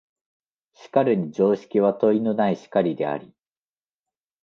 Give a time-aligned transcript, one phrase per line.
[0.73, 3.31] しかるに常識は問いのない然りであり、